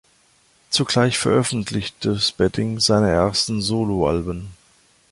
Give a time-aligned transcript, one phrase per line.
[0.71, 4.47] Zugleich veröffentlichte Spedding seine ersten Solo-Alben.